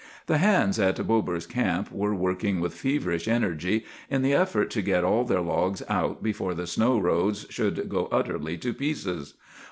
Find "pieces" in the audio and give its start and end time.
8.73-9.35